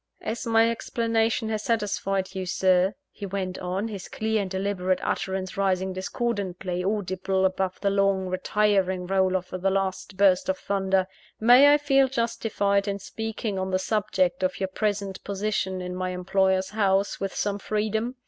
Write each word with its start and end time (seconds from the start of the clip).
"As 0.21 0.47
my 0.47 0.67
explanation 0.71 1.49
has 1.49 1.61
satisfied 1.61 2.33
you, 2.33 2.47
Sir," 2.47 2.95
he 3.11 3.27
went 3.27 3.59
on; 3.59 3.87
his 3.87 4.07
clear 4.07 4.41
and 4.41 4.49
deliberate 4.49 4.99
utterance 5.03 5.57
rising 5.57 5.93
discordantly 5.93 6.83
audible 6.83 7.45
above 7.45 7.79
the 7.81 7.91
long, 7.91 8.25
retiring 8.25 9.05
roll 9.05 9.35
of 9.37 9.49
the 9.51 9.69
last 9.69 10.17
burst 10.17 10.49
of 10.49 10.57
thunder 10.57 11.05
"may 11.39 11.71
I 11.71 11.77
feel 11.77 12.07
justified 12.07 12.87
in 12.87 12.97
speaking 12.97 13.59
on 13.59 13.69
the 13.69 13.77
subject 13.77 14.41
of 14.41 14.59
your 14.59 14.69
present 14.69 15.23
position 15.23 15.81
in 15.83 15.93
my 15.95 16.09
employer's 16.09 16.71
house, 16.71 17.19
with 17.19 17.35
some 17.35 17.59
freedom? 17.59 18.15